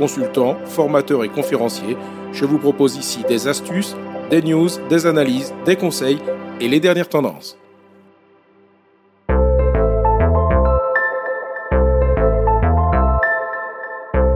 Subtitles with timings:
[0.00, 1.94] consultant, formateur et conférencier.
[2.32, 3.94] Je vous propose ici des astuces,
[4.30, 6.18] des news, des analyses, des conseils
[6.58, 7.58] et les dernières tendances.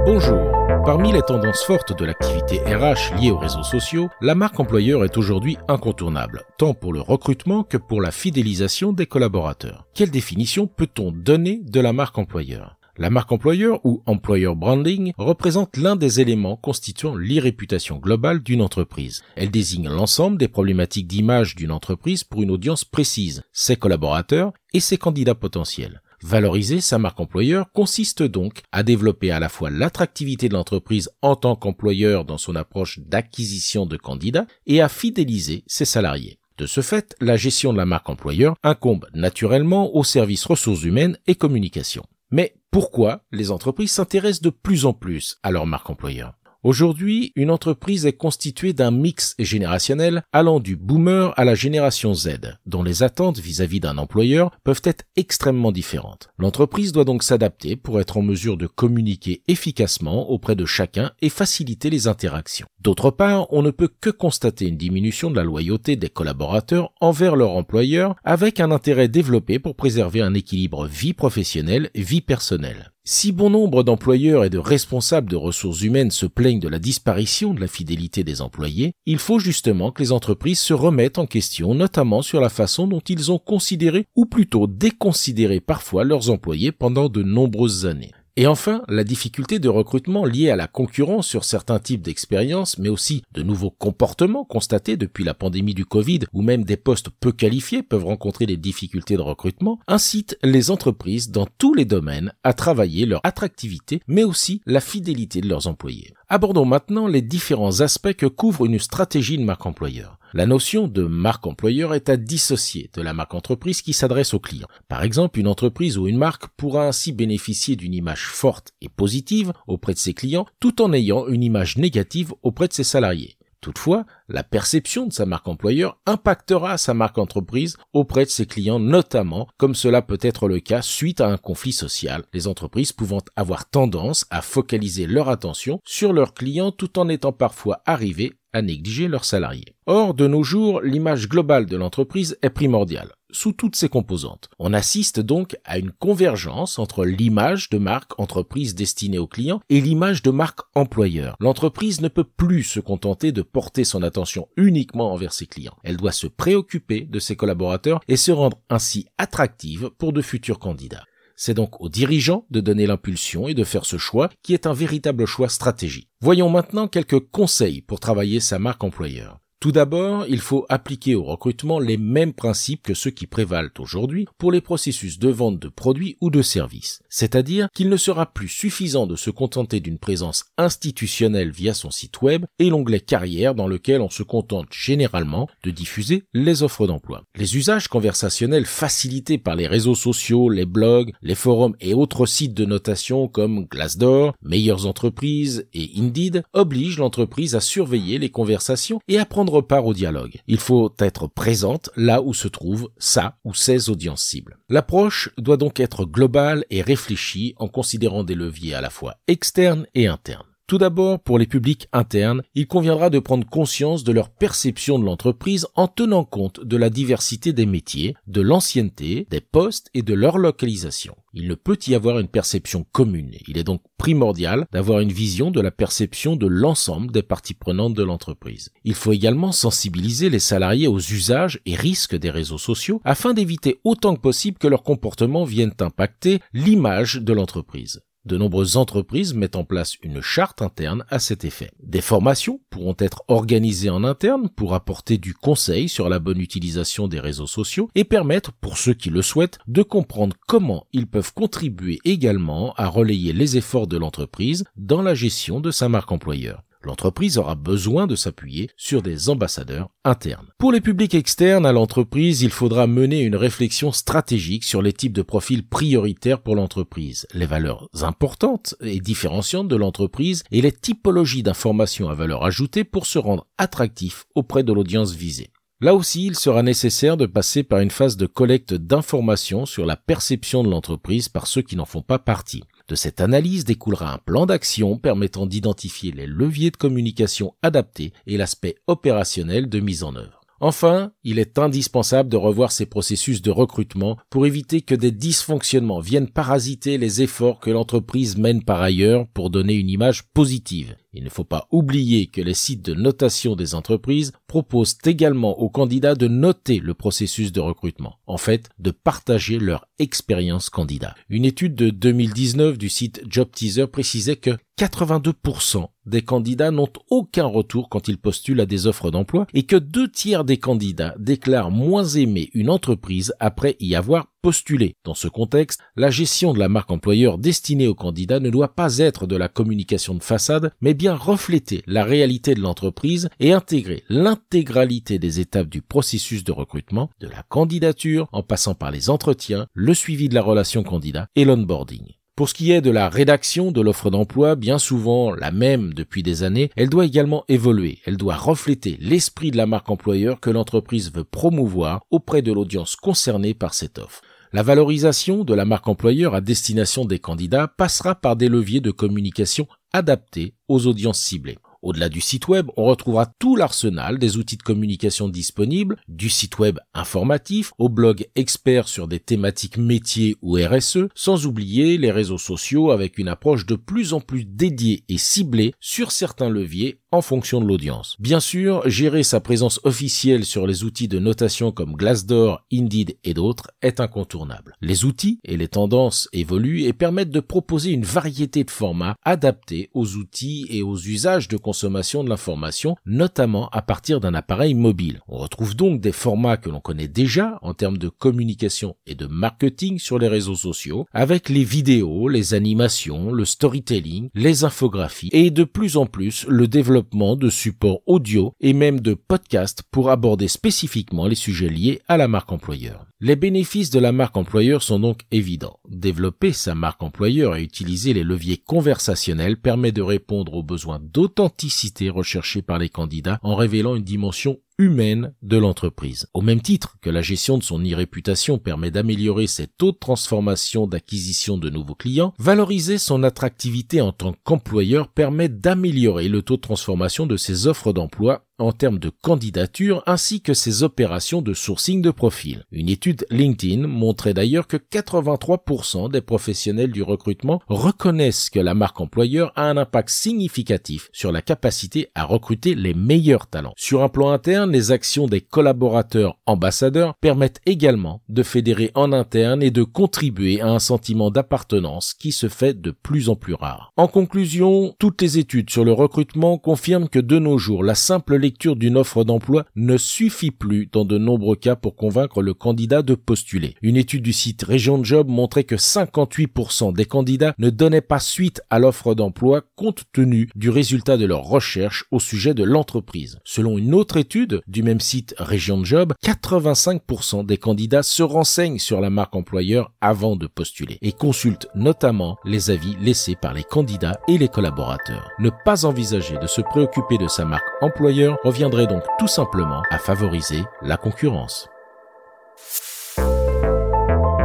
[0.05, 0.53] Bonjour.
[0.85, 5.17] Parmi les tendances fortes de l'activité RH liée aux réseaux sociaux, la marque employeur est
[5.17, 9.87] aujourd'hui incontournable, tant pour le recrutement que pour la fidélisation des collaborateurs.
[9.95, 12.77] Quelle définition peut-on donner de la marque employeur?
[12.97, 19.23] La marque employeur ou employer branding représente l'un des éléments constituant l'irréputation globale d'une entreprise.
[19.37, 24.81] Elle désigne l'ensemble des problématiques d'image d'une entreprise pour une audience précise, ses collaborateurs et
[24.81, 26.03] ses candidats potentiels.
[26.22, 31.37] Valoriser sa marque employeur consiste donc à développer à la fois l'attractivité de l'entreprise en
[31.37, 36.39] tant qu'employeur dans son approche d'acquisition de candidats et à fidéliser ses salariés.
[36.56, 41.19] De ce fait, la gestion de la marque employeur incombe naturellement aux services ressources humaines
[41.27, 42.05] et communication.
[42.30, 46.34] Mais pourquoi les entreprises s'intéressent de plus en plus à leur marque employeur?
[46.65, 52.56] Aujourd'hui, une entreprise est constituée d'un mix générationnel allant du boomer à la génération Z,
[52.65, 56.31] dont les attentes vis-à-vis d'un employeur peuvent être extrêmement différentes.
[56.39, 61.29] L'entreprise doit donc s'adapter pour être en mesure de communiquer efficacement auprès de chacun et
[61.29, 62.67] faciliter les interactions.
[62.81, 67.37] D'autre part, on ne peut que constater une diminution de la loyauté des collaborateurs envers
[67.37, 72.94] leur employeur avec un intérêt développé pour préserver un équilibre vie professionnelle-vie personnelle.
[73.06, 77.53] Si bon nombre d'employeurs et de responsables de ressources humaines se plaignent de la disparition
[77.53, 81.75] de la fidélité des employés, il faut justement que les entreprises se remettent en question,
[81.75, 87.10] notamment sur la façon dont ils ont considéré ou plutôt déconsidéré parfois leurs employés pendant
[87.10, 88.12] de nombreuses années.
[88.37, 92.89] Et enfin, la difficulté de recrutement liée à la concurrence sur certains types d'expériences, mais
[92.89, 97.31] aussi de nouveaux comportements constatés depuis la pandémie du Covid, ou même des postes peu
[97.31, 102.55] qualifiés peuvent rencontrer des difficultés de recrutement, incite les entreprises dans tous les domaines à
[102.55, 106.12] travailler leur attractivité, mais aussi la fidélité de leurs employés.
[106.28, 110.19] Abordons maintenant les différents aspects que couvre une stratégie de marque employeur.
[110.37, 114.41] La notion de marque employeur est à dissocier de la marque entreprise qui s'adresse aux
[114.41, 114.67] clients.
[114.89, 119.53] Par exemple, une entreprise ou une marque pourra ainsi bénéficier d'une image forte et positive
[119.69, 123.37] auprès de ses clients tout en ayant une image négative auprès de ses salariés.
[123.64, 128.78] Toutefois, la perception de sa marque employeur impactera sa marque entreprise auprès de ses clients,
[128.78, 133.22] notamment comme cela peut être le cas suite à un conflit social, les entreprises pouvant
[133.36, 138.60] avoir tendance à focaliser leur attention sur leurs clients tout en étant parfois arrivées à
[138.60, 139.75] négliger leurs salariés.
[139.86, 144.49] Or, de nos jours, l'image globale de l'entreprise est primordiale, sous toutes ses composantes.
[144.59, 149.81] On assiste donc à une convergence entre l'image de marque entreprise destinée aux clients et
[149.81, 151.37] l'image de marque employeur.
[151.41, 155.77] L'entreprise ne peut plus se contenter de porter son attention uniquement envers ses clients.
[155.83, 160.59] Elle doit se préoccuper de ses collaborateurs et se rendre ainsi attractive pour de futurs
[160.59, 161.05] candidats.
[161.37, 164.73] C'est donc aux dirigeants de donner l'impulsion et de faire ce choix qui est un
[164.73, 166.09] véritable choix stratégique.
[166.21, 169.41] Voyons maintenant quelques conseils pour travailler sa marque employeur.
[169.64, 174.26] Tout d'abord, il faut appliquer au recrutement les mêmes principes que ceux qui prévalent aujourd'hui
[174.36, 177.00] pour les processus de vente de produits ou de services.
[177.08, 182.20] C'est-à-dire qu'il ne sera plus suffisant de se contenter d'une présence institutionnelle via son site
[182.20, 187.22] web et l'onglet carrière dans lequel on se contente généralement de diffuser les offres d'emploi.
[187.34, 192.52] Les usages conversationnels facilités par les réseaux sociaux, les blogs, les forums et autres sites
[192.52, 199.19] de notation comme Glassdoor, Meilleures Entreprises et Indeed obligent l'entreprise à surveiller les conversations et
[199.19, 200.41] à prendre part au dialogue.
[200.47, 204.58] Il faut être présente là où se trouvent sa ou ses audiences cibles.
[204.69, 209.87] L'approche doit donc être globale et réfléchie en considérant des leviers à la fois externes
[209.94, 210.54] et internes.
[210.66, 215.05] Tout d'abord, pour les publics internes, il conviendra de prendre conscience de leur perception de
[215.05, 220.14] l'entreprise en tenant compte de la diversité des métiers, de l'ancienneté, des postes et de
[220.14, 221.16] leur localisation.
[221.34, 223.34] Il ne peut y avoir une perception commune.
[223.46, 227.93] Il est donc primordial d'avoir une vision de la perception de l'ensemble des parties prenantes
[227.93, 228.70] de l'entreprise.
[228.84, 233.81] Il faut également sensibiliser les salariés aux usages et risques des réseaux sociaux afin d'éviter
[233.84, 238.00] autant que possible que leur comportement vienne impacter l'image de l'entreprise.
[238.25, 241.71] De nombreuses entreprises mettent en place une charte interne à cet effet.
[241.82, 247.06] Des formations pourront être organisées en interne pour apporter du conseil sur la bonne utilisation
[247.06, 251.35] des réseaux sociaux et permettre, pour ceux qui le souhaitent, de comprendre comment ils peuvent
[251.35, 256.62] contribuer également à relayer les efforts de l'entreprise dans la gestion de sa marque employeur.
[256.84, 260.48] L'entreprise aura besoin de s'appuyer sur des ambassadeurs internes.
[260.58, 265.12] Pour les publics externes à l'entreprise, il faudra mener une réflexion stratégique sur les types
[265.12, 271.42] de profils prioritaires pour l'entreprise, les valeurs importantes et différenciantes de l'entreprise et les typologies
[271.42, 275.50] d'informations à valeur ajoutée pour se rendre attractif auprès de l'audience visée.
[275.81, 279.96] Là aussi, il sera nécessaire de passer par une phase de collecte d'informations sur la
[279.96, 282.62] perception de l'entreprise par ceux qui n'en font pas partie.
[282.86, 288.36] De cette analyse découlera un plan d'action permettant d'identifier les leviers de communication adaptés et
[288.36, 290.42] l'aspect opérationnel de mise en œuvre.
[290.60, 296.00] Enfin, il est indispensable de revoir ces processus de recrutement pour éviter que des dysfonctionnements
[296.00, 300.96] viennent parasiter les efforts que l'entreprise mène par ailleurs pour donner une image positive.
[301.14, 305.70] Il ne faut pas oublier que les sites de notation des entreprises proposent également aux
[305.70, 311.14] candidats de noter le processus de recrutement, en fait de partager leur expérience candidat.
[311.28, 317.46] Une étude de 2019 du site Job Teaser précisait que 82% des candidats n'ont aucun
[317.46, 321.70] retour quand ils postulent à des offres d'emploi et que deux tiers des candidats déclarent
[321.70, 324.96] moins aimer une entreprise après y avoir postulé.
[325.05, 328.99] Dans ce contexte, la gestion de la marque employeur destinée aux candidats ne doit pas
[328.99, 334.05] être de la communication de façade, mais bien refléter la réalité de l'entreprise et intégrer
[334.11, 339.67] l'intégralité des étapes du processus de recrutement, de la candidature, en passant par les entretiens,
[339.73, 342.05] le suivi de la relation candidat et l'onboarding.
[342.37, 346.23] Pour ce qui est de la rédaction de l'offre d'emploi, bien souvent la même depuis
[346.23, 348.00] des années, elle doit également évoluer.
[348.05, 352.94] Elle doit refléter l'esprit de la marque employeur que l'entreprise veut promouvoir auprès de l'audience
[352.96, 354.20] concernée par cette offre.
[354.55, 358.93] La valorisation de la marque employeur à destination des candidats passera par des leviers de
[358.93, 361.59] communication adaptés aux audiences ciblées.
[361.84, 366.58] Au-delà du site web, on retrouvera tout l'arsenal des outils de communication disponibles, du site
[366.58, 372.38] web informatif au blog expert sur des thématiques métiers ou RSE, sans oublier les réseaux
[372.38, 377.22] sociaux avec une approche de plus en plus dédiée et ciblée sur certains leviers en
[377.22, 378.16] fonction de l'audience.
[378.19, 383.34] Bien sûr, gérer sa présence officielle sur les outils de notation comme Glassdoor, Indeed et
[383.34, 384.75] d'autres est incontournable.
[384.81, 389.90] Les outils et les tendances évoluent et permettent de proposer une variété de formats adaptés
[389.94, 395.21] aux outils et aux usages de de l'information, notamment à partir d'un appareil mobile.
[395.29, 399.26] On retrouve donc des formats que l'on connaît déjà en termes de communication et de
[399.26, 405.50] marketing sur les réseaux sociaux, avec les vidéos, les animations, le storytelling, les infographies et
[405.50, 410.49] de plus en plus le développement de supports audio et même de podcasts pour aborder
[410.49, 413.06] spécifiquement les sujets liés à la marque employeur.
[413.20, 415.79] Les bénéfices de la marque employeur sont donc évidents.
[415.88, 421.63] Développer sa marque employeur et utiliser les leviers conversationnels permet de répondre aux besoins d'authenticité
[422.11, 426.26] recherchés par les candidats en révélant une dimension humaine de l'entreprise.
[426.34, 430.87] Au même titre que la gestion de son e-réputation permet d'améliorer ses taux de transformation
[430.87, 436.62] d'acquisition de nouveaux clients, valoriser son attractivité en tant qu'employeur permet d'améliorer le taux de
[436.62, 442.03] transformation de ses offres d'emploi en termes de candidature ainsi que ses opérations de sourcing
[442.03, 442.65] de profil.
[442.71, 449.01] Une étude LinkedIn montrait d'ailleurs que 83% des professionnels du recrutement reconnaissent que la marque
[449.01, 453.75] employeur a un impact significatif sur la capacité à recruter les meilleurs talents.
[453.77, 459.63] Sur un plan interne, les actions des collaborateurs ambassadeurs permettent également de fédérer en interne
[459.63, 463.93] et de contribuer à un sentiment d'appartenance qui se fait de plus en plus rare.
[463.96, 468.34] En conclusion, toutes les études sur le recrutement confirment que de nos jours, la simple
[468.44, 473.01] lecture d'une offre d'emploi ne suffit plus dans de nombreux cas pour convaincre le candidat
[473.01, 473.74] de postuler.
[473.81, 478.20] Une étude du site Région de Job montrait que 58% des candidats ne donnaient pas
[478.20, 483.39] suite à l'offre d'emploi compte tenu du résultat de leur recherche au sujet de l'entreprise.
[483.44, 488.79] Selon une autre étude du même site Région de Job, 85% des candidats se renseignent
[488.79, 493.65] sur la marque employeur avant de postuler et consultent notamment les avis laissés par les
[493.65, 495.31] candidats et les collaborateurs.
[495.39, 499.98] Ne pas envisager de se préoccuper de sa marque employeur reviendrait donc tout simplement à
[499.98, 501.69] favoriser la concurrence.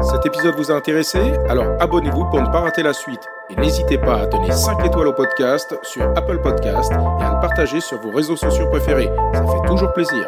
[0.01, 1.19] Cet épisode vous a intéressé?
[1.49, 3.21] Alors abonnez-vous pour ne pas rater la suite.
[3.49, 7.41] Et n'hésitez pas à donner 5 étoiles au podcast sur Apple Podcast et à le
[7.41, 9.09] partager sur vos réseaux sociaux préférés.
[9.33, 10.27] Ça fait toujours plaisir.